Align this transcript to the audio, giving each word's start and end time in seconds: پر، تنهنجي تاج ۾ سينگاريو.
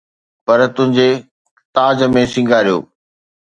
پر، 0.45 0.59
تنهنجي 0.75 1.09
تاج 1.75 1.97
۾ 2.19 2.23
سينگاريو. 2.33 2.77